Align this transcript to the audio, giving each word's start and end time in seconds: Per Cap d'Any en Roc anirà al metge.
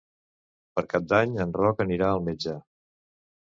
Per 0.79 0.83
Cap 0.93 1.05
d'Any 1.11 1.35
en 1.45 1.53
Roc 1.59 1.85
anirà 1.87 2.09
al 2.15 2.23
metge. 2.31 2.57